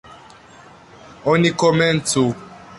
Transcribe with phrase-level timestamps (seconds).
[1.33, 2.27] Oni komencu!